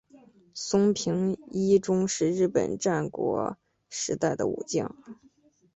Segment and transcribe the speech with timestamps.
[0.55, 3.55] 松平伊忠是日本战国
[3.87, 4.95] 时代的武将。